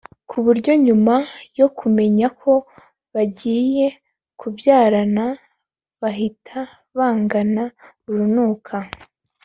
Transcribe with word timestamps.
ku 0.29 0.37
buryo 0.45 0.71
nyuma 0.85 1.15
yo 1.59 1.67
kumenya 1.79 2.27
ko 2.41 2.53
bagiye 3.13 3.87
kubyarana 4.39 5.25
bahita 6.01 6.59
bangana 6.97 7.63
urunuka 8.07 8.75